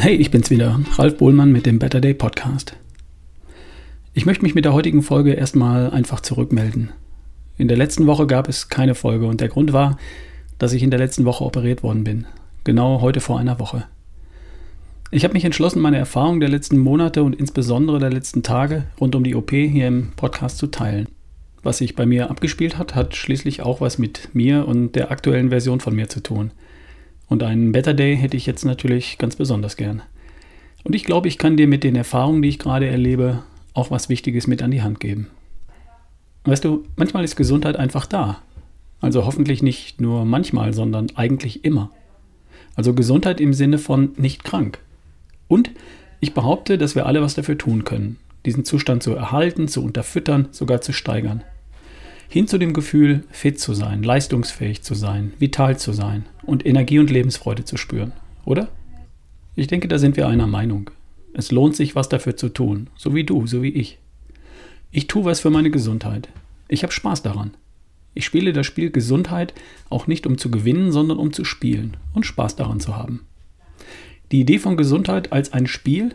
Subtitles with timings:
[0.00, 2.76] Hey, ich bin's wieder, Ralf Bohlmann mit dem Better Day Podcast.
[4.14, 6.90] Ich möchte mich mit der heutigen Folge erstmal einfach zurückmelden.
[7.56, 9.98] In der letzten Woche gab es keine Folge und der Grund war,
[10.56, 12.28] dass ich in der letzten Woche operiert worden bin.
[12.62, 13.86] Genau heute vor einer Woche.
[15.10, 19.16] Ich habe mich entschlossen, meine Erfahrungen der letzten Monate und insbesondere der letzten Tage rund
[19.16, 21.08] um die OP hier im Podcast zu teilen.
[21.64, 25.48] Was sich bei mir abgespielt hat, hat schließlich auch was mit mir und der aktuellen
[25.48, 26.52] Version von mir zu tun.
[27.28, 30.02] Und einen Better Day hätte ich jetzt natürlich ganz besonders gern.
[30.84, 33.42] Und ich glaube, ich kann dir mit den Erfahrungen, die ich gerade erlebe,
[33.74, 35.28] auch was Wichtiges mit an die Hand geben.
[36.44, 38.42] Weißt du, manchmal ist Gesundheit einfach da.
[39.00, 41.90] Also hoffentlich nicht nur manchmal, sondern eigentlich immer.
[42.74, 44.78] Also Gesundheit im Sinne von nicht krank.
[45.46, 45.70] Und
[46.20, 50.48] ich behaupte, dass wir alle was dafür tun können, diesen Zustand zu erhalten, zu unterfüttern,
[50.50, 51.44] sogar zu steigern
[52.28, 56.98] hin zu dem Gefühl, fit zu sein, leistungsfähig zu sein, vital zu sein und Energie
[56.98, 58.12] und Lebensfreude zu spüren,
[58.44, 58.68] oder?
[59.56, 60.90] Ich denke, da sind wir einer Meinung.
[61.32, 63.98] Es lohnt sich, was dafür zu tun, so wie du, so wie ich.
[64.90, 66.28] Ich tue was für meine Gesundheit.
[66.68, 67.56] Ich habe Spaß daran.
[68.14, 69.54] Ich spiele das Spiel Gesundheit
[69.88, 73.26] auch nicht um zu gewinnen, sondern um zu spielen und Spaß daran zu haben.
[74.32, 76.14] Die Idee von Gesundheit als ein Spiel,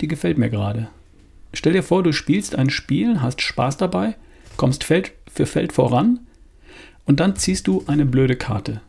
[0.00, 0.88] die gefällt mir gerade.
[1.52, 4.14] Stell dir vor, du spielst ein Spiel, hast Spaß dabei
[4.60, 6.20] kommst Feld für Feld voran
[7.06, 8.82] und dann ziehst du eine blöde Karte.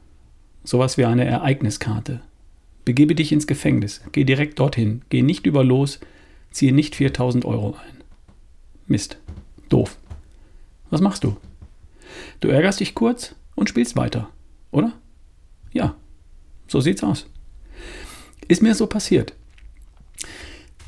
[0.65, 2.19] Sowas wie eine Ereigniskarte.
[2.83, 6.01] Begebe dich ins Gefängnis, geh direkt dorthin, geh nicht über los,
[6.51, 8.03] ziehe nicht 4000 Euro ein.
[8.85, 9.17] Mist.
[9.69, 9.97] Doof.
[10.89, 11.37] Was machst du?
[12.41, 14.29] Du ärgerst dich kurz und spielst weiter,
[14.71, 14.91] oder?
[15.71, 15.95] Ja,
[16.67, 17.27] so sieht's aus.
[18.49, 19.35] Ist mir so passiert.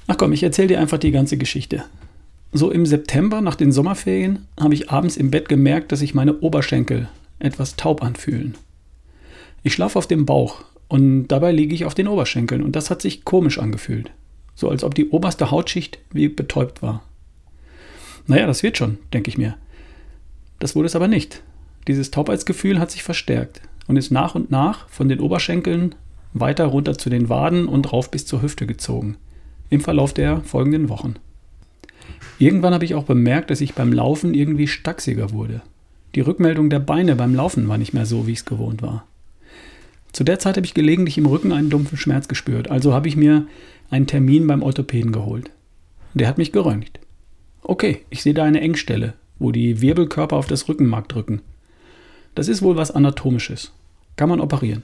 [0.08, 1.86] Ach komm, ich erzähle dir einfach die ganze Geschichte.
[2.56, 6.40] So im September nach den Sommerferien habe ich abends im Bett gemerkt, dass sich meine
[6.40, 7.10] Oberschenkel
[7.40, 8.54] etwas taub anfühlen.
[9.64, 13.02] Ich schlafe auf dem Bauch und dabei liege ich auf den Oberschenkeln und das hat
[13.02, 14.12] sich komisch angefühlt.
[14.54, 17.02] So als ob die oberste Hautschicht wie betäubt war.
[18.28, 19.58] Naja, das wird schon, denke ich mir.
[20.60, 21.42] Das wurde es aber nicht.
[21.88, 25.96] Dieses Taubheitsgefühl hat sich verstärkt und ist nach und nach von den Oberschenkeln
[26.34, 29.18] weiter runter zu den Waden und rauf bis zur Hüfte gezogen.
[29.72, 31.16] Im Verlauf der folgenden Wochen.
[32.40, 35.62] Irgendwann habe ich auch bemerkt, dass ich beim Laufen irgendwie stachsiger wurde.
[36.16, 39.06] Die Rückmeldung der Beine beim Laufen war nicht mehr so, wie ich es gewohnt war.
[40.12, 43.16] Zu der Zeit habe ich gelegentlich im Rücken einen dumpfen Schmerz gespürt, also habe ich
[43.16, 43.48] mir
[43.90, 45.50] einen Termin beim Orthopäden geholt.
[46.14, 47.00] Der hat mich geröntgt.
[47.64, 51.42] Okay, ich sehe da eine Engstelle, wo die Wirbelkörper auf das Rückenmark drücken.
[52.36, 53.72] Das ist wohl was Anatomisches.
[54.16, 54.84] Kann man operieren.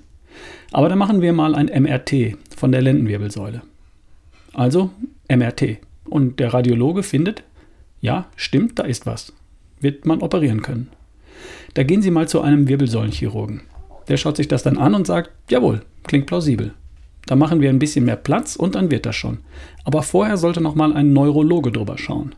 [0.71, 3.61] Aber dann machen wir mal ein MRT von der Lendenwirbelsäule.
[4.53, 4.91] Also
[5.27, 5.77] MRT.
[6.09, 7.43] Und der Radiologe findet,
[8.01, 9.33] ja, stimmt, da ist was.
[9.79, 10.89] Wird man operieren können.
[11.73, 13.61] Da gehen Sie mal zu einem Wirbelsäulenchirurgen.
[14.07, 16.73] Der schaut sich das dann an und sagt, jawohl, klingt plausibel.
[17.27, 19.39] Da machen wir ein bisschen mehr Platz und dann wird das schon.
[19.83, 22.33] Aber vorher sollte noch mal ein Neurologe drüber schauen.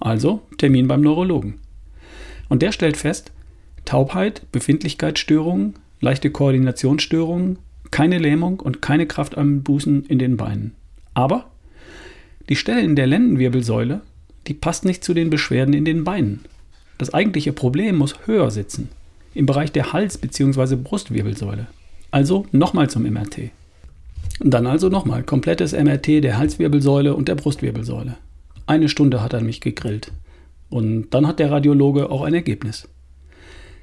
[0.00, 1.60] Also Termin beim Neurologen.
[2.48, 3.32] Und der stellt fest,
[3.84, 7.58] Taubheit, Befindlichkeitsstörungen, leichte Koordinationsstörungen,
[7.90, 10.74] keine Lähmung und keine Kraftanbußen in den Beinen.
[11.12, 11.50] Aber
[12.48, 14.02] die Stelle in der Lendenwirbelsäule,
[14.46, 16.40] die passt nicht zu den Beschwerden in den Beinen.
[16.98, 18.90] Das eigentliche Problem muss höher sitzen,
[19.34, 20.76] im Bereich der Hals- bzw.
[20.76, 21.66] Brustwirbelsäule.
[22.10, 23.50] Also nochmal zum MRT.
[24.40, 28.16] Dann also nochmal komplettes MRT der Halswirbelsäule und der Brustwirbelsäule.
[28.66, 30.12] Eine Stunde hat er mich gegrillt.
[30.68, 32.88] Und dann hat der Radiologe auch ein Ergebnis.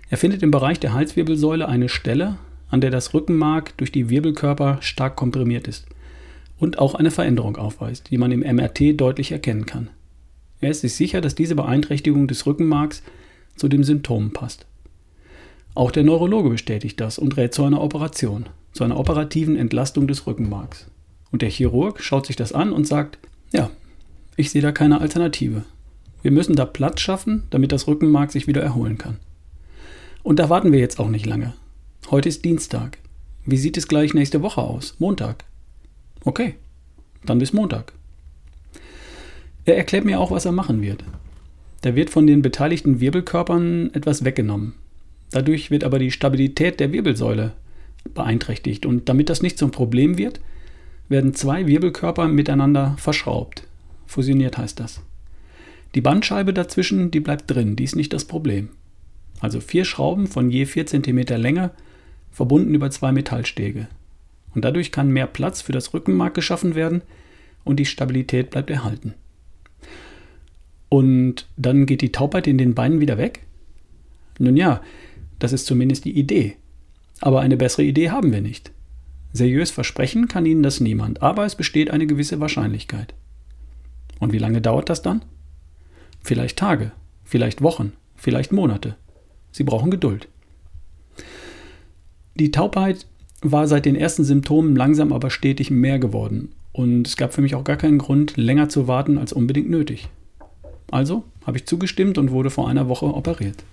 [0.09, 2.37] Er findet im Bereich der Halswirbelsäule eine Stelle,
[2.69, 5.87] an der das Rückenmark durch die Wirbelkörper stark komprimiert ist
[6.61, 9.89] und auch eine Veränderung aufweist, die man im MRT deutlich erkennen kann.
[10.61, 13.01] Er ist sich sicher, dass diese Beeinträchtigung des Rückenmarks
[13.55, 14.67] zu den Symptomen passt.
[15.73, 20.27] Auch der Neurologe bestätigt das und rät zu einer Operation, zu einer operativen Entlastung des
[20.27, 20.85] Rückenmarks.
[21.31, 23.17] Und der Chirurg schaut sich das an und sagt,
[23.51, 23.71] ja,
[24.35, 25.63] ich sehe da keine Alternative.
[26.21, 29.17] Wir müssen da Platz schaffen, damit das Rückenmark sich wieder erholen kann.
[30.21, 31.53] Und da warten wir jetzt auch nicht lange.
[32.11, 32.99] Heute ist Dienstag.
[33.45, 34.95] Wie sieht es gleich nächste Woche aus?
[34.99, 35.45] Montag.
[36.23, 36.55] Okay,
[37.25, 37.93] dann bis Montag.
[39.65, 41.03] Er erklärt mir auch, was er machen wird.
[41.81, 44.73] Da wird von den beteiligten Wirbelkörpern etwas weggenommen.
[45.31, 47.53] Dadurch wird aber die Stabilität der Wirbelsäule
[48.13, 50.41] beeinträchtigt und damit das nicht zum Problem wird,
[51.09, 53.67] werden zwei Wirbelkörper miteinander verschraubt.
[54.07, 55.01] Fusioniert heißt das.
[55.93, 58.69] Die Bandscheibe dazwischen, die bleibt drin, die ist nicht das Problem.
[59.39, 61.71] Also vier Schrauben von je 4 cm Länge,
[62.31, 63.87] verbunden über zwei Metallstege.
[64.53, 67.01] Und dadurch kann mehr Platz für das Rückenmark geschaffen werden
[67.63, 69.13] und die Stabilität bleibt erhalten.
[70.89, 73.45] Und dann geht die Taubheit in den Beinen wieder weg?
[74.39, 74.81] Nun ja,
[75.39, 76.57] das ist zumindest die Idee.
[77.21, 78.71] Aber eine bessere Idee haben wir nicht.
[79.31, 83.13] Seriös versprechen kann Ihnen das niemand, aber es besteht eine gewisse Wahrscheinlichkeit.
[84.19, 85.23] Und wie lange dauert das dann?
[86.21, 86.91] Vielleicht Tage,
[87.23, 88.97] vielleicht Wochen, vielleicht Monate.
[89.51, 90.27] Sie brauchen Geduld.
[92.35, 93.05] Die Taubheit
[93.41, 97.55] war seit den ersten Symptomen langsam aber stetig mehr geworden und es gab für mich
[97.55, 100.09] auch gar keinen Grund, länger zu warten als unbedingt nötig.
[100.91, 103.63] Also habe ich zugestimmt und wurde vor einer Woche operiert.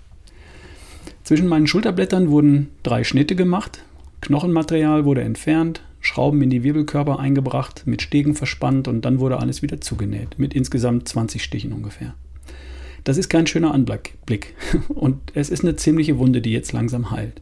[1.22, 3.84] Zwischen meinen Schulterblättern wurden drei Schnitte gemacht,
[4.20, 9.62] Knochenmaterial wurde entfernt, Schrauben in die Wirbelkörper eingebracht, mit Stegen verspannt und dann wurde alles
[9.62, 12.14] wieder zugenäht, mit insgesamt 20 Stichen ungefähr.
[13.04, 14.54] Das ist kein schöner Anblick
[14.88, 17.40] und es ist eine ziemliche Wunde, die jetzt langsam heilt.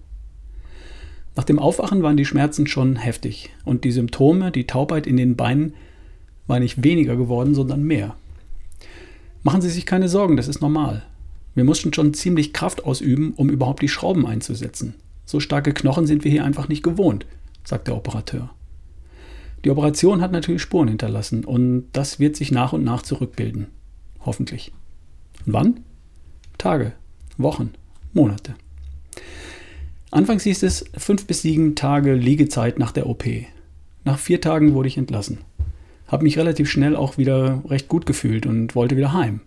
[1.37, 5.37] Nach dem Aufwachen waren die Schmerzen schon heftig und die Symptome, die Taubheit in den
[5.37, 5.75] Beinen,
[6.47, 8.17] war nicht weniger geworden, sondern mehr.
[9.43, 11.05] Machen Sie sich keine Sorgen, das ist normal.
[11.55, 14.94] Wir mussten schon ziemlich Kraft ausüben, um überhaupt die Schrauben einzusetzen.
[15.27, 17.27] So starke Knochen sind wir hier einfach nicht gewohnt,
[17.65, 18.50] sagt der Operateur.
[19.65, 23.67] Die Operation hat natürlich Spuren hinterlassen und das wird sich nach und nach zurückbilden.
[24.21, 24.73] Hoffentlich.
[25.44, 25.81] Und wann?
[26.56, 26.93] Tage,
[27.37, 27.73] Wochen,
[28.15, 28.55] Monate.
[30.11, 33.25] Anfangs hieß es fünf bis sieben Tage Liegezeit nach der OP.
[34.05, 35.38] Nach vier Tagen wurde ich entlassen.
[36.06, 39.41] Habe mich relativ schnell auch wieder recht gut gefühlt und wollte wieder heim.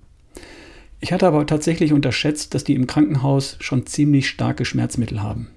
[1.00, 5.48] Ich hatte aber tatsächlich unterschätzt, dass die im Krankenhaus schon ziemlich starke Schmerzmittel haben.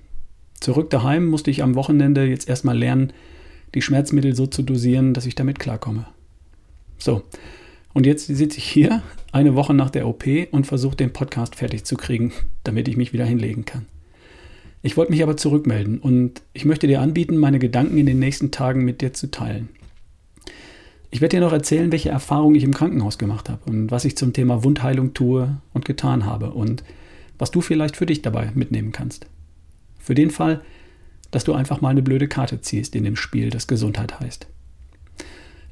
[0.60, 3.12] Zurück daheim musste ich am Wochenende jetzt erstmal lernen,
[3.75, 6.06] die Schmerzmittel so zu dosieren, dass ich damit klarkomme.
[6.98, 7.22] So,
[7.93, 9.02] und jetzt sitze ich hier,
[9.32, 12.32] eine Woche nach der OP, und versuche den Podcast fertig zu kriegen,
[12.62, 13.87] damit ich mich wieder hinlegen kann.
[14.82, 18.50] Ich wollte mich aber zurückmelden und ich möchte dir anbieten, meine Gedanken in den nächsten
[18.50, 19.69] Tagen mit dir zu teilen.
[21.11, 24.17] Ich werde dir noch erzählen, welche Erfahrungen ich im Krankenhaus gemacht habe und was ich
[24.17, 26.82] zum Thema Wundheilung tue und getan habe und
[27.38, 29.26] was du vielleicht für dich dabei mitnehmen kannst.
[30.00, 30.62] Für den Fall,
[31.31, 34.49] dass du einfach mal eine blöde Karte ziehst in dem Spiel, das Gesundheit heißt.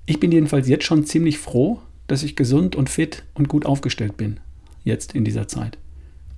[0.07, 4.17] Ich bin jedenfalls jetzt schon ziemlich froh, dass ich gesund und fit und gut aufgestellt
[4.17, 4.39] bin,
[4.85, 5.79] jetzt in dieser Zeit.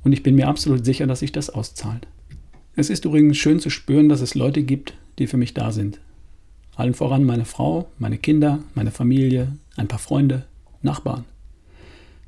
[0.05, 2.07] Und ich bin mir absolut sicher, dass sich das auszahlt.
[2.75, 6.01] Es ist übrigens schön zu spüren, dass es Leute gibt, die für mich da sind.
[6.75, 10.47] Allen voran meine Frau, meine Kinder, meine Familie, ein paar Freunde,
[10.81, 11.27] Nachbarn.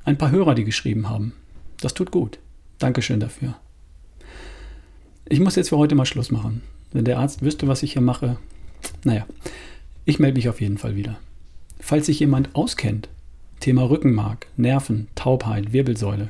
[0.03, 1.33] Ein paar Hörer, die geschrieben haben.
[1.81, 2.37] Das tut gut.
[2.77, 3.55] Dankeschön dafür.
[5.27, 6.61] Ich muss jetzt für heute mal Schluss machen.
[6.93, 8.37] Wenn der Arzt wüsste, was ich hier mache,
[9.03, 9.25] naja,
[10.05, 11.17] ich melde mich auf jeden Fall wieder.
[11.79, 13.09] Falls sich jemand auskennt,
[13.61, 16.29] Thema Rückenmark, Nerven, Taubheit, Wirbelsäule,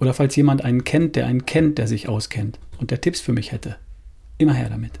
[0.00, 3.32] oder falls jemand einen kennt, der einen kennt, der sich auskennt und der Tipps für
[3.32, 3.76] mich hätte,
[4.38, 4.98] immer her damit.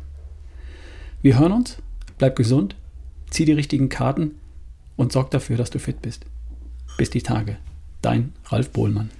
[1.22, 1.78] Wir hören uns,
[2.18, 2.76] bleib gesund,
[3.30, 4.36] zieh die richtigen Karten
[4.96, 6.26] und sorg dafür, dass du fit bist.
[6.98, 7.56] Bis die Tage.
[8.02, 9.10] Dein Ralf Bohlmann.